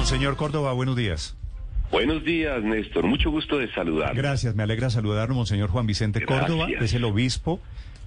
[0.00, 1.36] Monseñor Córdoba, buenos días.
[1.92, 3.04] Buenos días, Néstor.
[3.04, 4.14] Mucho gusto de saludar.
[4.14, 6.48] Gracias, me alegra saludarlo, Monseñor Juan Vicente Gracias.
[6.48, 6.68] Córdoba.
[6.80, 7.60] Es el obispo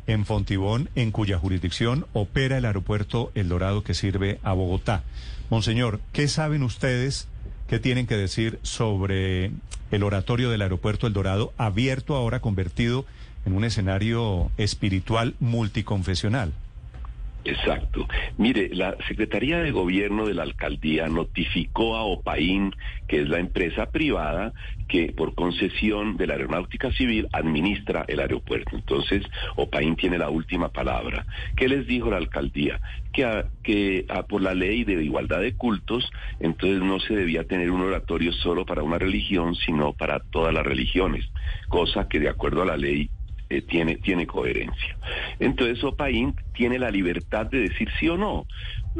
[0.07, 5.03] en Fontibón, en cuya jurisdicción opera el aeropuerto El Dorado que sirve a Bogotá.
[5.52, 7.27] Monseñor, ¿qué saben ustedes,
[7.67, 9.52] qué tienen que decir sobre
[9.91, 13.05] el oratorio del aeropuerto El Dorado, abierto ahora, convertido
[13.45, 16.53] en un escenario espiritual multiconfesional?
[17.45, 18.07] Exacto.
[18.38, 22.73] Mire, la Secretaría de Gobierno de la Alcaldía notificó a Opaín,
[23.08, 24.53] que es la empresa privada
[24.88, 28.75] que por concesión de la Aeronáutica Civil administra el aeropuerto.
[28.77, 29.23] Entonces,
[29.58, 31.25] Opaín tiene la última palabra.
[31.58, 32.80] ¿Qué les dijo la alcaldía?
[33.11, 37.44] Que, a- que a- por la ley de igualdad de cultos, entonces no se debía
[37.44, 41.25] tener un oratorio solo para una religión, sino para todas las religiones,
[41.67, 43.09] cosa que de acuerdo a la ley
[43.49, 44.97] eh, tiene, tiene coherencia.
[45.39, 48.45] Entonces Opaín tiene la libertad de decir sí o no.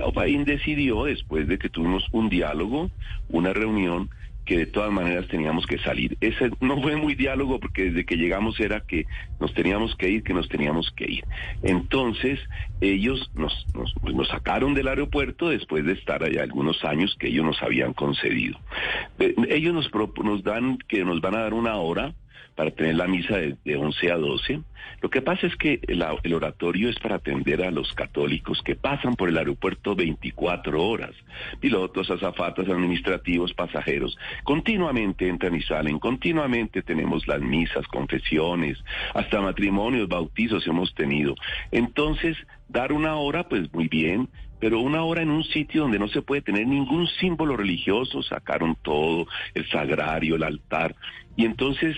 [0.02, 2.89] Opaín decidió, después de que tuvimos un diálogo,
[3.30, 4.09] una reunión,
[4.45, 6.17] que de todas maneras teníamos que salir.
[6.19, 9.05] Ese no fue muy diálogo porque desde que llegamos era que
[9.39, 11.25] nos teníamos que ir, que nos teníamos que ir.
[11.61, 12.39] Entonces
[12.81, 17.45] ellos nos, nos, pues, sacaron del aeropuerto después de estar allá algunos años que ellos
[17.45, 18.59] nos habían concedido.
[19.19, 19.89] Eh, ellos nos,
[20.23, 22.14] nos dan que nos van a dar una hora
[22.55, 24.61] para tener la misa de, de 11 a 12.
[25.01, 29.15] Lo que pasa es que el oratorio es para atender a los católicos que pasan
[29.15, 31.11] por el aeropuerto 24 horas.
[31.59, 34.17] Pilotos, azafatas, administrativos, pasajeros.
[34.43, 38.77] Continuamente entran y salen, continuamente tenemos las misas, confesiones,
[39.13, 41.36] hasta matrimonios, bautizos hemos tenido.
[41.71, 42.37] Entonces,
[42.69, 44.30] dar una hora, pues muy bien,
[44.63, 48.77] pero una hora en un sitio donde no se puede tener ningún símbolo religioso, sacaron
[48.81, 50.95] todo, el sagrario, el altar,
[51.35, 51.97] y entonces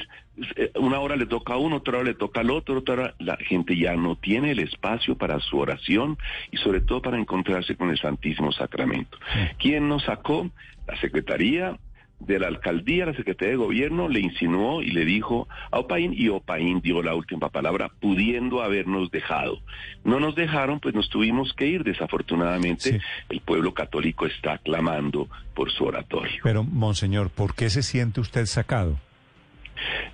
[0.56, 3.16] eh, una hora le toca a uno, otra hora le toca al otro, otra hora
[3.20, 6.18] la gente ya no tiene el espacio para su oración
[6.52, 9.16] y sobre todo para encontrarse con el Santísimo Sacramento.
[9.60, 10.50] ¿Quién nos sacó?
[10.88, 11.78] La Secretaría
[12.20, 16.30] de la alcaldía, la Secretaría de Gobierno le insinuó y le dijo a Opaín y
[16.30, 19.60] Opaín dio la última palabra, pudiendo habernos dejado.
[20.04, 21.84] No nos dejaron, pues nos tuvimos que ir.
[21.84, 22.98] Desafortunadamente, Sí.
[23.30, 26.40] el pueblo católico está clamando por su oratorio.
[26.44, 28.98] Pero, Monseñor, ¿por qué se siente usted sacado?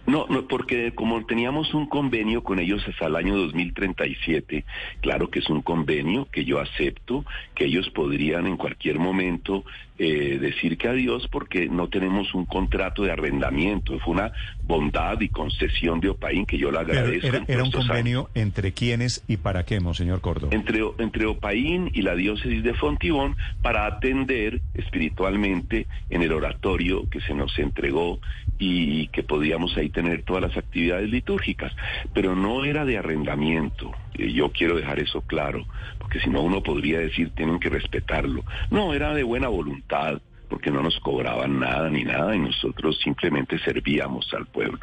[0.07, 4.65] No, no, porque como teníamos un convenio con ellos hasta el año 2037,
[5.01, 9.63] claro que es un convenio que yo acepto, que ellos podrían en cualquier momento
[10.03, 13.99] eh, decir que adiós porque no tenemos un contrato de arrendamiento.
[13.99, 14.31] Fue una
[14.63, 17.27] bondad y concesión de Opaín que yo le agradezco.
[17.27, 17.75] era, un años.
[17.75, 20.55] convenio entre quiénes y para qué, Monseñor Córdoba.
[20.55, 27.21] entre, entre Opaín y la diócesis de Fontibón para atender espiritualmente en el oratorio que
[27.21, 28.19] se nos entregó
[28.57, 31.73] y que podíamos ahí tener todas las actividades litúrgicas.
[32.13, 33.91] Pero no era de arrendamiento.
[34.13, 35.65] Eh, Yo quiero dejar eso claro,
[35.99, 38.45] porque si no uno podría decir tienen que respetarlo.
[38.69, 43.57] No, era de buena voluntad porque no nos cobraban nada ni nada y nosotros simplemente
[43.59, 44.79] servíamos al pueblo.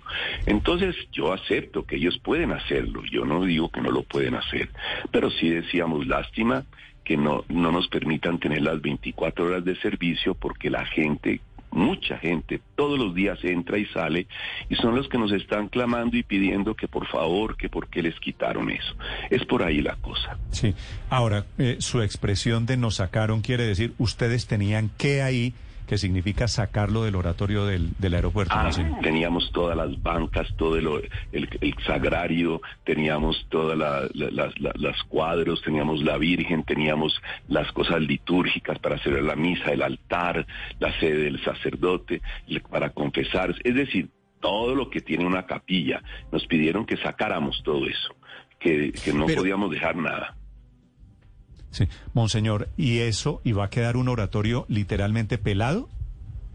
[0.47, 4.71] Entonces yo acepto que ellos pueden hacerlo, yo no digo que no lo pueden hacer,
[5.11, 6.65] pero sí decíamos lástima
[7.05, 11.41] que no, no nos permitan tener las 24 horas de servicio porque la gente
[11.71, 14.27] mucha gente todos los días entra y sale
[14.69, 18.03] y son los que nos están clamando y pidiendo que por favor, que por qué
[18.03, 18.95] les quitaron eso.
[19.31, 20.39] Es por ahí la cosa.
[20.51, 20.75] Sí.
[21.11, 25.55] Ahora, eh, su expresión de nos sacaron quiere decir, ustedes tenían que ahí,
[25.89, 28.55] que significa sacarlo del oratorio del, del aeropuerto.
[28.55, 28.71] Ah,
[29.03, 30.87] teníamos todas las bancas, todo el,
[31.33, 37.21] el, el sagrario, teníamos todas la- la- las, la- las cuadros, teníamos la Virgen, teníamos
[37.49, 40.47] las cosas litúrgicas para hacer la misa, el altar,
[40.79, 42.21] la sede del sacerdote,
[42.71, 44.11] para confesarse, es decir,
[44.41, 46.03] todo lo que tiene una capilla.
[46.31, 48.15] Nos pidieron que sacáramos todo eso,
[48.61, 50.37] que, que no Pero- podíamos dejar nada.
[51.71, 51.87] Sí.
[52.15, 55.89] Monseñor, ¿y eso, y va a quedar un oratorio literalmente pelado?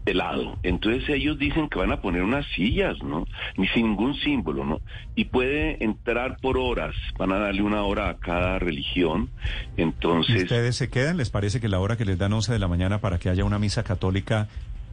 [0.06, 0.58] helado.
[0.62, 3.26] Entonces ellos dicen que van a poner unas sillas, ¿no?
[3.56, 4.80] Ni sin ningún símbolo, ¿no?
[5.14, 9.30] Y puede entrar por horas, van a darle una hora a cada religión.
[9.76, 11.16] ¿Y Entonces, ustedes se quedan?
[11.16, 13.44] ¿Les parece que la hora que les dan 11 de la mañana para que haya
[13.44, 14.48] una misa católica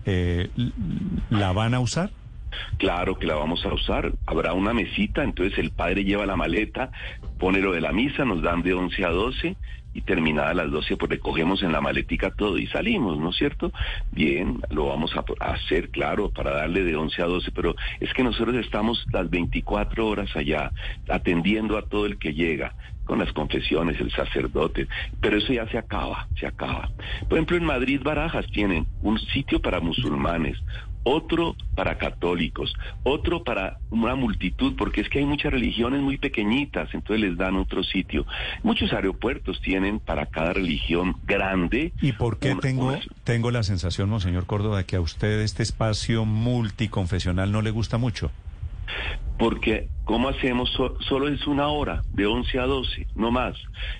[0.06, 0.50] eh,
[1.30, 2.12] la van a usar?
[2.78, 4.14] Claro que la vamos a usar.
[4.26, 6.92] Habrá una mesita, entonces el padre lleva la maleta,
[7.40, 9.58] pone lo de la misa, nos dan de 11 a 12
[9.94, 13.72] y terminada las 12 pues recogemos en la maletica todo y salimos, ¿no es cierto?
[14.12, 18.24] Bien, lo vamos a, hacer, claro, para darle de 11 a 12, pero es que
[18.24, 20.72] nosotros estamos las 24 horas allá
[21.10, 22.74] atendiendo a todo el que llega
[23.06, 24.88] con las confesiones, el sacerdote,
[25.20, 26.90] pero eso ya se acaba, se acaba.
[27.28, 30.58] Por ejemplo, en Madrid Barajas tienen un sitio para musulmanes,
[31.04, 36.94] otro para católicos, otro para una multitud, porque es que hay muchas religiones muy pequeñitas,
[36.94, 38.26] entonces les dan otro sitio.
[38.64, 41.94] Muchos aeropuertos tienen para cada religión grande.
[42.02, 46.26] ¿Y por qué tengo, tengo la sensación, Monseñor Córdoba, de que a usted este espacio
[46.26, 48.32] multiconfesional no le gusta mucho?
[49.38, 50.70] Porque, ¿cómo hacemos?
[50.72, 53.58] solo es una hora, de 11 a 12, no más.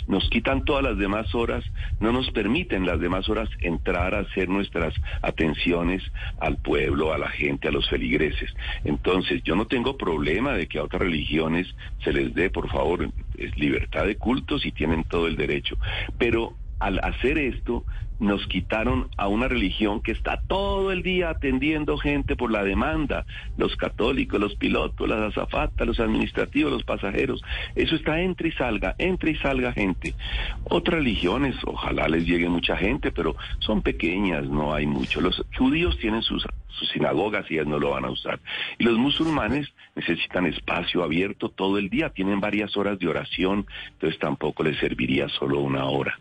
[0.08, 1.64] Nos quitan todas las demás horas,
[2.00, 4.94] no nos permiten las demás horas entrar a hacer nuestras
[5.24, 6.04] atenciones
[6.40, 8.54] al pueblo, a la gente, a los feligreses.
[8.84, 11.68] Entonces, yo no tengo problema de que a otras religiones
[12.04, 15.76] se les dé, por favor, es libertad de cultos y tienen todo el derecho.
[16.20, 17.86] Pero al hacer esto,
[18.22, 23.26] nos quitaron a una religión que está todo el día atendiendo gente por la demanda,
[23.58, 27.44] los católicos, los pilotos, las azafatas, los administrativos, los pasajeros.
[27.76, 30.14] Eso está entre y salga, entre y salga gente.
[30.66, 35.20] Otras religiones, ojalá les llegue mucha gente, pero son pequeñas, no hay mucho.
[35.20, 36.46] Los judíos tienen sus,
[36.94, 38.40] sinagogas y ellas no lo van a usar.
[38.78, 44.20] Y los musulmanes necesitan espacio abierto todo el día, tienen varias horas de oración, entonces
[44.20, 46.20] tampoco les serviría solo una hora.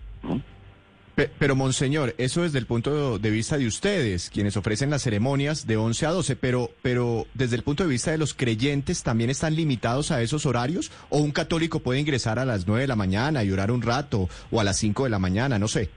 [1.38, 5.76] Pero, Monseñor, eso desde el punto de vista de ustedes, quienes ofrecen las ceremonias de
[5.76, 9.54] 11 a 12, pero, pero desde el punto de vista de los creyentes, ¿también están
[9.54, 10.90] limitados a esos horarios?
[11.08, 14.28] ¿O un católico puede ingresar a las 9 de la mañana y orar un rato,
[14.50, 15.90] o a las 5 de la mañana, no sé?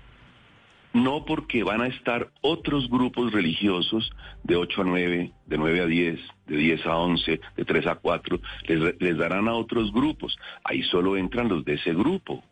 [0.93, 4.11] No porque van a estar otros grupos religiosos
[4.43, 7.95] de 8 a 9, de 9 a 10, de 10 a 11, de 3 a
[7.95, 10.37] 4, les, les darán a otros grupos.
[10.63, 12.43] Ahí solo entran los de ese grupo.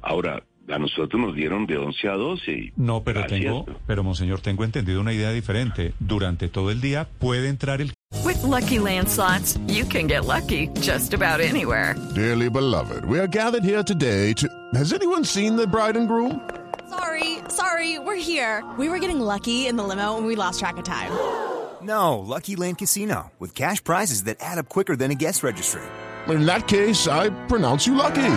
[0.00, 2.72] Ahora, a nosotros nos dieron de 11 a 12.
[2.76, 5.94] No, pero tengo, pero monseñor, tengo entendido una idea diferente.
[5.98, 7.92] Durante todo el día puede entrar el
[8.24, 11.94] With lucky landslots, you can get lucky just about anywhere.
[12.14, 16.40] Dearly beloved, we are gathered here today to Has anyone seen the bride and groom?
[16.88, 18.64] Sorry, sorry, we're here.
[18.76, 21.10] We were getting lucky in the limo and we lost track of time.
[21.82, 25.80] No, Lucky Land Casino with cash prizes that add up quicker than a guest registry.
[26.28, 28.36] In that case, I pronounce you lucky.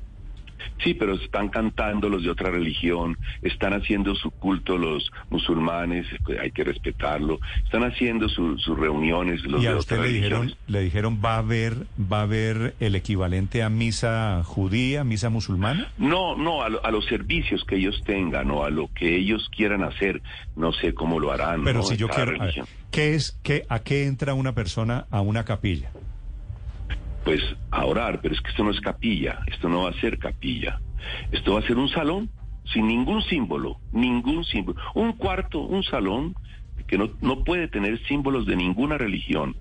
[0.83, 6.07] Sí, pero están cantando los de otra religión, están haciendo su culto los musulmanes,
[6.39, 10.81] hay que respetarlo, están haciendo sus reuniones los ¿Y a de usted le dijeron, le
[10.81, 15.91] dijeron va a haber va a haber el equivalente a misa judía, misa musulmana?
[15.97, 19.83] No, no, a, a los servicios que ellos tengan o a lo que ellos quieran
[19.83, 20.21] hacer,
[20.55, 21.63] no sé cómo lo harán.
[21.63, 21.85] Pero ¿no?
[21.85, 22.67] si yo quiero, a ver, religión.
[22.91, 25.91] ¿qué es qué a qué entra una persona a una capilla?
[27.23, 30.17] Pues a orar, pero es que esto no es capilla, esto no va a ser
[30.17, 30.79] capilla,
[31.31, 32.29] esto va a ser un salón
[32.73, 36.35] sin ningún símbolo, ningún símbolo, un cuarto, un salón
[36.87, 39.55] que no, no puede tener símbolos de ninguna religión,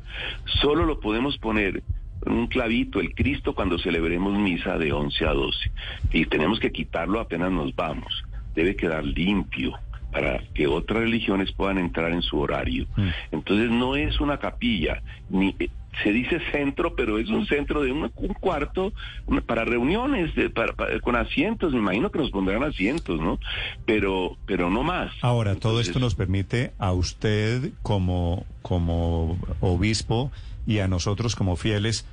[0.61, 1.83] solo lo podemos poner
[2.27, 5.73] en un clavito, el Cristo cuando celebremos misa de 11 a 12,
[6.13, 8.25] y tenemos que quitarlo apenas nos vamos,
[8.55, 9.79] debe quedar limpio
[10.13, 12.87] para que otras religiones puedan entrar en su horario.
[13.31, 15.55] Entonces no es una capilla, ni
[16.03, 18.93] se dice centro, pero es un centro de un, un cuarto
[19.27, 23.39] una- para reuniones, de- para- para- con asientos, me imagino que nos pondrán asientos, ¿no?
[23.87, 25.13] Pero, pero no más.
[25.23, 30.31] Ahora, todo esto nos permite a usted como, como obispo
[30.67, 32.07] y a nosotros como fieles,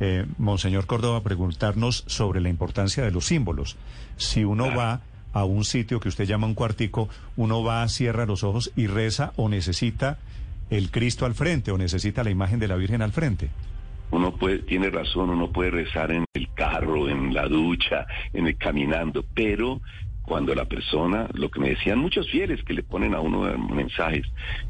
[0.00, 3.76] eh, Monseñor Córdoba, preguntarnos sobre la importancia de los símbolos.
[4.16, 4.78] Si uno Claro.
[4.78, 5.00] va
[5.34, 9.32] a un sitio que usted llama un cuartico, uno va, cierra los ojos y reza
[9.36, 10.18] o necesita
[10.70, 13.50] el Cristo al frente o necesita la imagen de la Virgen al frente.
[14.10, 18.56] Uno puede, tiene razón, uno puede rezar en el carro, en la ducha, en el
[18.56, 19.80] caminando, pero
[20.28, 24.26] cuando la persona, lo que me decían muchos fieles que le ponen a uno mensajes,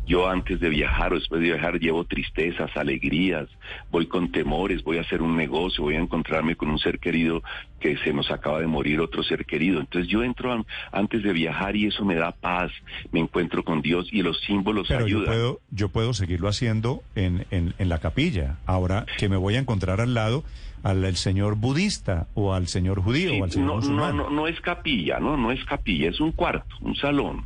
[0.07, 3.49] yo antes de viajar o después de viajar llevo tristezas, alegrías,
[3.91, 7.43] voy con temores, voy a hacer un negocio, voy a encontrarme con un ser querido
[7.81, 9.81] que se nos acaba de morir otro ser querido.
[9.81, 12.71] Entonces yo entro an- antes de viajar y eso me da paz,
[13.13, 15.27] me encuentro con Dios y los símbolos Pero yo ayudan.
[15.27, 18.59] puedo, yo puedo seguirlo haciendo en, en, en la capilla.
[18.67, 20.45] Ahora que me voy a encontrar al lado
[20.83, 24.17] al, al señor budista o al señor judío Sí, o al señor no, no, musulmán.
[24.17, 27.45] no, no es capilla, no, no es capilla, es un cuarto, un salón,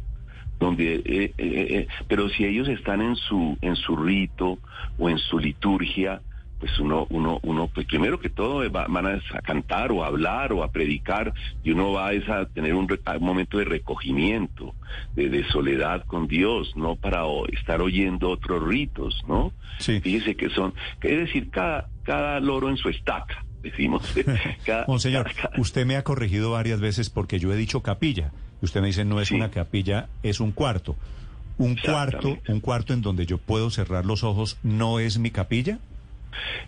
[0.59, 4.59] donde, eh, eh, eh, pero si ellos están en su, en su rito
[4.99, 6.21] o en su liturgia,
[6.61, 10.53] pues uno, uno, uno, pues primero que todo va- van a, cantar o a hablar
[10.53, 11.33] o a predicar
[11.65, 14.73] y uno va a, es a tener un, un momento de recogimiento,
[15.17, 17.23] de, de soledad con Dios, no para
[17.53, 19.53] estar oyendo otros ritos, ¿no?
[19.79, 20.01] Sí.
[20.01, 20.73] Fíjese que son,
[21.03, 24.03] es decir, cada, cada loro en su estaca, decimos.
[24.67, 28.33] Cada- Monseñor, cada- usted me ha corregido varias veces porque yo he dicho capilla.
[28.61, 29.35] Y usted me dice, no es Sí.
[29.35, 30.97] una capilla, es un cuarto.
[31.59, 35.79] Un cuarto, un cuarto en donde yo puedo cerrar los ojos, ¿no es mi capilla?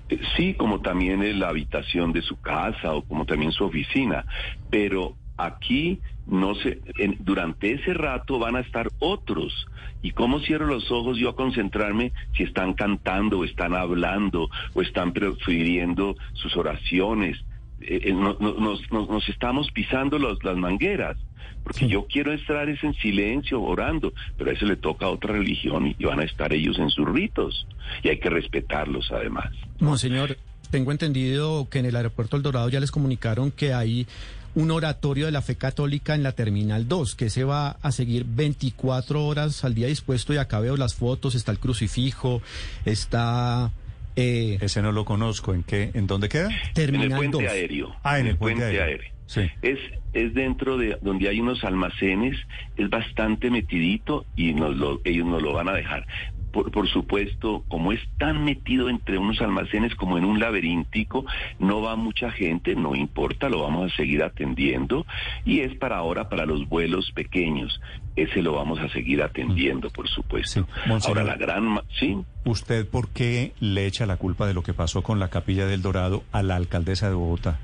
[0.09, 4.27] Eh, Sí, como también en la habitación de su casa o como también su oficina,
[4.71, 9.67] pero aquí no sé, en- durante ese rato van a estar otros.
[10.03, 14.81] ¿Y cómo cierro los ojos yo a concentrarme si están cantando o están hablando o
[14.83, 17.37] están prefiriendo sus oraciones?
[17.83, 21.19] Eh, eh, no- no- nos, nos- nos estamos pisando los- las mangueras.
[21.63, 25.33] Porque yo quiero estar es en silencio, orando, pero a eso le toca a otra
[25.33, 27.67] religión y van a estar ellos en sus ritos.
[28.03, 29.51] Y hay que respetarlos además.
[29.81, 30.37] Monseñor,
[30.71, 34.07] tengo entendido que en el aeropuerto El Dorado ya les comunicaron que hay
[34.55, 38.25] un oratorio de la fe católica en la Terminal 2, que se va a seguir
[38.27, 42.41] 24 horas al día dispuesto y acá veo las fotos, está el crucifijo,
[42.85, 43.73] está
[44.17, 45.55] eh, Ese no lo conozco.
[45.55, 45.91] ¿En qué?
[45.95, 46.49] ¿En dónde queda?
[46.49, 47.53] En el Terminal puente 2.
[47.53, 47.97] aéreo.
[48.03, 49.13] Ah, en el puente aéreo.
[49.27, 49.43] Sí.
[49.63, 49.79] Es,
[50.13, 52.37] es dentro de donde hay unos almacenes,
[52.77, 56.07] es bastante metidito y nos lo, ellos nos lo van a dejar.
[56.55, 61.27] Por, por supuesto, como es tan metido entre unos almacenes como en un laberíntico,
[61.59, 65.05] no va mucha gente, no importa, lo vamos a seguir atendiendo
[65.45, 67.81] y es para ahora para los vuelos pequeños.
[68.15, 70.65] Ese lo vamos a seguir atendiendo, por supuesto.
[70.87, 70.89] Sí.
[71.09, 75.03] Ahora la gran, sí, ¿Usted por qué le echa la culpa de lo que pasó
[75.03, 77.59] con la capilla del Dorado a la alcaldesa de Bogotá?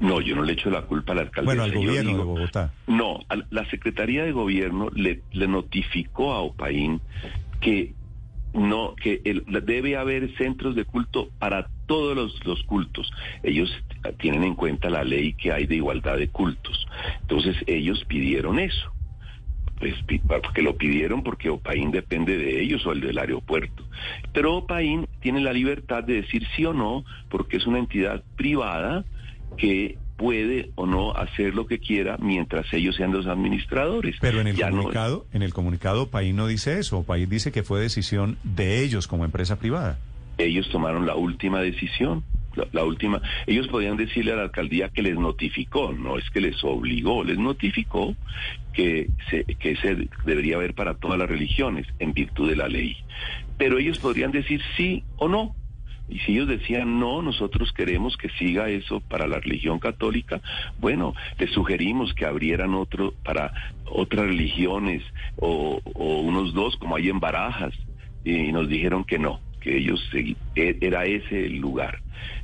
[0.00, 1.44] no, yo no le echo la culpa a la alcaldesa.
[1.44, 2.72] Bueno, al gobierno digo- de Bogotá.
[2.86, 3.18] No,
[3.50, 7.00] la Secretaría de Gobierno le, le notificó a Opaín
[7.60, 7.92] que
[8.58, 13.10] no que el- debe haber centros de culto para todos los, cultos.
[13.42, 13.70] Ellos
[14.18, 16.86] tienen en cuenta la ley que hay de igualdad de cultos.
[17.22, 18.92] Entonces ellos pidieron eso.
[19.78, 19.94] Pues
[20.26, 23.84] porque lo pidieron porque Opaín depende de ellos o el del aeropuerto.
[24.32, 29.04] Pero Opaín tiene la libertad de decir sí o no porque es una entidad privada
[29.56, 34.16] que puede o no hacer lo que quiera mientras ellos sean los administradores.
[34.20, 37.04] Pero en el Ya no- comunicado, en el comunicado País no dice eso.
[37.04, 39.98] País dice que fue decisión de ellos como empresa privada.
[40.36, 42.22] ellos tomaron la última decisión.
[42.56, 46.40] La, la última, ellos podían decirle a la alcaldía que les notificó, no es que
[46.40, 48.16] les obligó, les notificó
[48.72, 52.96] que se, que se debería haber para todas las religiones en virtud de la ley.
[53.56, 55.54] Pero ellos podrían decir sí o no.
[56.08, 60.40] Y si ellos decían no, nosotros queremos que siga eso para la religión católica,
[60.78, 63.52] bueno, les sugerimos que abrieran otro para
[63.84, 65.02] otras religiones
[65.36, 67.74] o, o unos dos como hay en Barajas
[68.24, 72.00] y nos dijeron que no, que ellos e- era ese el lugar.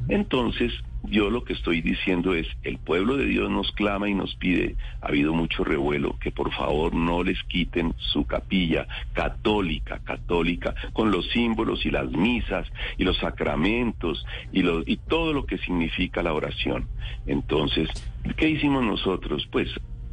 [0.08, 0.72] Entonces,
[1.06, 4.76] yo lo que estoy diciendo es, el pueblo de Dios nos clama y nos pide,
[5.00, 11.10] ha habido mucho revuelo, que por favor no les quiten su capilla católica, católica, con
[11.10, 16.22] los símbolos y las misas y los sacramentos y, lo, y todo lo que significa
[16.22, 16.88] la oración.
[17.26, 17.88] Entonces,
[18.36, 19.46] ¿qué hicimos nosotros?
[19.50, 19.68] Pues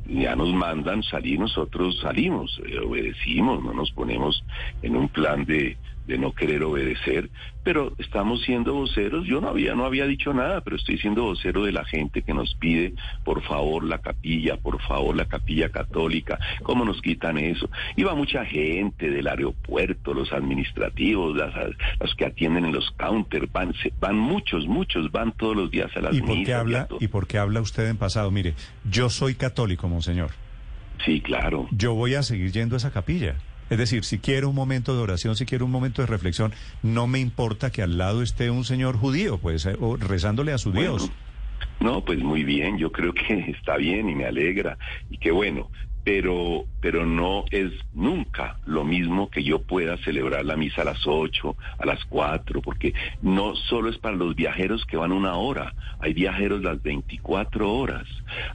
[0.07, 4.43] ya nos mandan salir, nosotros salimos, eh, obedecimos, no nos ponemos
[4.81, 5.77] en un plan de,
[6.12, 7.30] de no querer obedecer,
[7.63, 11.63] pero estamos siendo voceros, yo no había, no había dicho nada, pero estoy siendo vocero
[11.63, 16.38] de la gente que nos pide, por favor, la capilla, por favor, la capilla católica,
[16.63, 17.70] ¿cómo nos quitan eso?
[17.96, 21.53] Iba mucha gente del aeropuerto, los administrativos, las,
[22.00, 25.89] los que atienden en los counters, van, se- van muchos, muchos, van todos los días
[25.96, 28.32] a las ¿Y por qué misas habla, y por qué habla usted en pasado?
[28.32, 28.53] Mire,
[28.89, 30.32] yo soy católico, monseñor.
[31.06, 31.68] Sí, claro.
[31.72, 33.36] Yo voy a seguir yendo a esa capilla.
[33.72, 36.51] Es decir, si quiero un momento de oración, si quiero un momento de reflexión,
[36.84, 40.58] no me importa que al lado esté un señor judío, pues, eh, o rezándole a
[40.58, 41.12] su Bueno, Dios.
[41.80, 44.78] No, pues muy bien, yo creo que está bien y me alegra
[45.10, 45.72] y qué bueno,
[46.03, 51.05] pero pero no es nunca lo mismo que yo pueda celebrar la misa a las
[51.05, 55.75] 8, a las 4, porque no solo es para los viajeros que van una hora,
[56.00, 58.08] hay viajeros las 24 horas,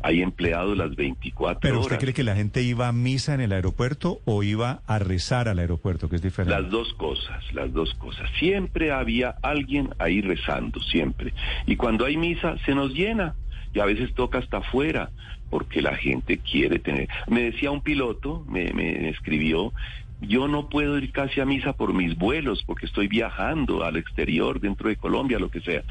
[0.02, 1.86] hay empleados las 24 Pero horas.
[1.86, 5.48] usted cree que la gente iba a misa en el aeropuerto o iba a rezar
[5.48, 6.60] al aeropuerto, que es diferente.
[6.60, 8.28] Las dos cosas, las dos cosas.
[8.40, 11.32] Siempre había alguien ahí rezando, siempre.
[11.66, 13.36] Y cuando hay misa se nos llena
[13.76, 15.10] y a veces toca hasta afuera
[15.50, 17.08] porque la gente quiere tener.
[17.28, 19.74] Me decía un piloto, me, me escribió,
[20.22, 24.60] yo no puedo ir casi a misa por mis vuelos porque estoy viajando al exterior,
[24.60, 25.82] dentro de Colombia, lo que sea.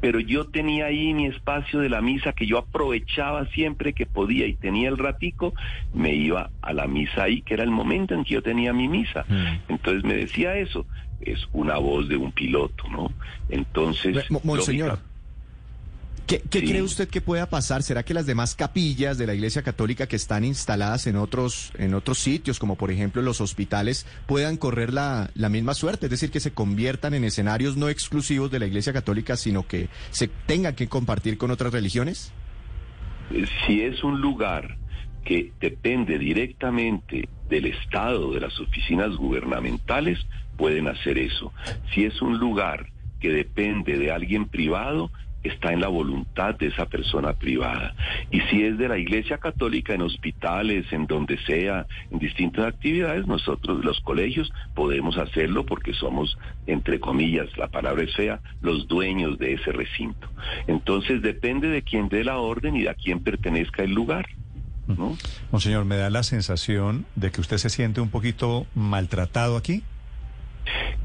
[0.00, 4.46] Pero yo tenía ahí mi espacio de la misa que yo aprovechaba siempre que podía
[4.46, 5.52] y tenía el ratico,
[5.92, 8.88] me iba a la misa ahí, que era el momento en que yo tenía mi
[8.88, 9.26] misa.
[9.68, 10.86] Entonces me decía eso.
[11.18, 13.10] es una voz de un piloto, ¿no?
[13.48, 14.88] Entonces, monseñor.
[14.88, 15.05] lógica-
[16.26, 16.66] ¿Qué, qué Sí.
[16.66, 17.82] cree usted que pueda pasar?
[17.84, 21.94] ¿Será que las demás capillas de la Iglesia Católica que están instaladas en otros, en
[21.94, 26.06] otros sitios, como por ejemplo los hospitales, puedan correr la, la misma suerte?
[26.06, 29.88] Es decir, que se conviertan en escenarios no exclusivos de la Iglesia Católica, sino que
[30.10, 32.32] se tengan que compartir con otras religiones?
[33.66, 34.76] si es un lugar
[35.24, 40.18] que depende directamente del Estado, de las oficinas gubernamentales,
[40.56, 41.52] pueden hacer eso.
[41.92, 42.86] Si es un lugar
[43.18, 45.10] que depende de alguien privado,
[45.46, 47.94] está en la voluntad de esa persona privada.
[48.30, 53.26] Y si es de la Iglesia Católica, en hospitales, en donde sea, en distintas actividades,
[53.26, 59.38] nosotros, los colegios, podemos hacerlo porque somos, entre comillas, la palabra es fea, los dueños
[59.38, 60.28] de ese recinto.
[60.66, 64.26] Entonces depende de quién dé la orden y de a quién pertenezca el lugar.
[64.86, 65.16] ¿no?
[65.50, 69.82] Monseñor, me da la sensación de que usted se siente un poquito maltratado aquí.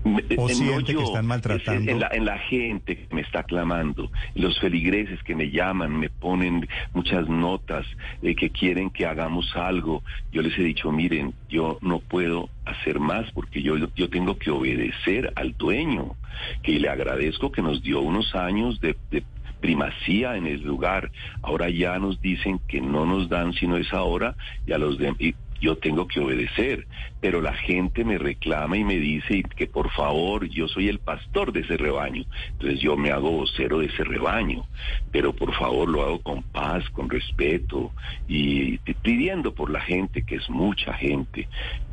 [0.04, 1.82] ¿O eh, siente que yo, están maltratando?
[1.82, 5.98] es En la, en la gente que me está clamando, los feligreses que me llaman,
[6.00, 7.86] me ponen muchas notas
[8.22, 10.04] eh, que quieren que hagamos algo.
[10.32, 14.50] Yo les he dicho, miren, yo no puedo hacer más porque yo, yo tengo que
[14.50, 16.16] obedecer al dueño,
[16.64, 19.24] que le agradezco que nos dio unos años de, de
[19.60, 21.12] primacía en el lugar.
[21.42, 25.14] Ahora ya nos dicen que no nos dan sino esa hora y a los de,
[25.20, 26.88] y yo tengo que obedecer,
[27.22, 31.54] pero la gente me reclama y me dice que por favor, yo soy el pastor
[31.54, 34.66] de ese rebaño, entonces yo me hago vocero de ese rebaño,
[35.12, 37.92] pero por favor lo hago con paz, con respeto
[38.28, 41.48] y pidiendo por la gente, que es mucha gente.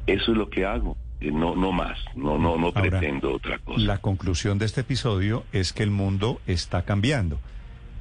[0.07, 0.97] Eso es lo que hago.
[1.21, 3.81] eh, No, no más, no, no, no Ahora, pretendo otra cosa.
[3.81, 7.39] La conclusión de este episodio es que el mundo está cambiando.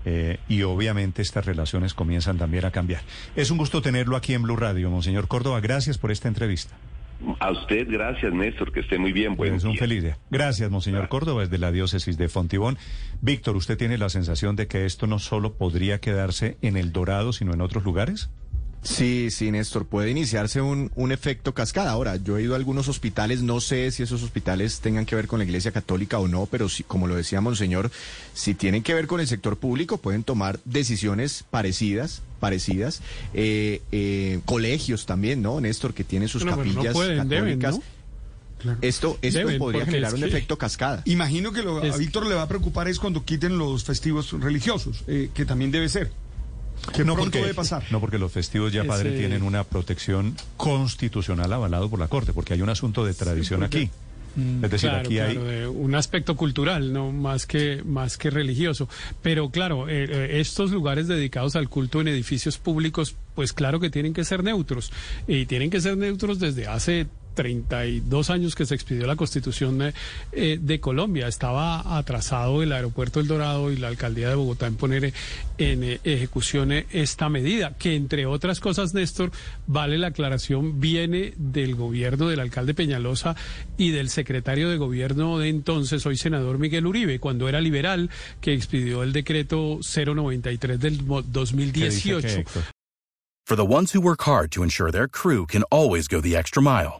[0.10, 3.02] Eh, y obviamente estas relaciones comienzan también a cambiar.
[3.36, 5.60] Es un gusto tenerlo aquí en Blue Radio, Monseñor Córdoba.
[5.60, 6.78] Gracias por esta entrevista.
[7.42, 9.36] A usted, gracias Néstor, que esté muy bien.
[9.36, 10.18] Buen es un feliz día.
[10.30, 11.10] Gracias, Monseñor Gracias.
[11.10, 12.78] Córdoba, desde la diócesis de Fontibón.
[13.20, 17.34] Víctor, ¿usted tiene la sensación de que esto no solo podría quedarse en El Dorado,
[17.34, 18.30] sino en otros lugares?
[18.84, 21.92] Sí, sí, Néstor, puede iniciarse un, un efecto cascada.
[21.92, 25.28] Ahora, yo he ido a algunos hospitales, no sé si esos hospitales tengan que ver
[25.28, 27.92] con la Iglesia Católica o no, pero si, como lo decía Monseñor,
[28.34, 33.02] si tienen que ver con el sector público, pueden tomar decisiones parecidas, parecidas.
[33.34, 37.76] Eh, eh, colegios también, ¿no, Néstor, que tienen sus Bueno, pero no capillas deben, católicas.
[37.76, 37.84] ¿no?
[38.60, 38.80] Claro.
[38.82, 41.02] Esto, esto Deben, podría generar es un que- efecto cascada.
[41.06, 44.32] Imagino que lo, a Es- Víctor le va a preocupar es cuando quiten los festivos
[44.32, 46.12] religiosos, eh, que también debe ser.
[46.94, 47.84] Que no pronto porque, debe pasar.
[47.92, 52.34] No porque los festivos ya, padre, Ese- tienen una protección constitucional avalado por la Corte,
[52.34, 53.90] porque hay un asunto de tradición porque- aquí.
[54.64, 55.36] Es decir, claro, aquí hay...
[55.66, 58.88] un aspecto cultural, no más que más que religioso.
[59.24, 63.90] Pero claro, eh, eh, estos lugares dedicados al culto en edificios públicos, pues claro que
[63.90, 64.92] tienen que ser neutros
[65.28, 69.94] y tienen que ser neutros desde hace 32 años que se expidió la Constitución eh,
[70.32, 71.28] eh, de Colombia.
[71.28, 75.14] Estaba atrasado el aeropuerto El Dorado y la alcaldía de Bogotá en poner eh,
[75.60, 79.32] en eh, ejecución esta medida, que entre otras cosas, Néstor,
[79.68, 83.36] vale la aclaración, viene del gobierno del alcalde Peñalosa
[83.78, 88.10] y del secretario de gobierno de entonces, hoy senador Miguel Uribe, cuando era liberal,
[88.42, 92.28] que expidió el decreto 093 del mo- ¿Qué dice 2018.
[92.28, 92.64] que, Héctor?
[93.46, 96.62] For the ones who work hard to ensure their crew can always go the extra
[96.62, 97.00] mile,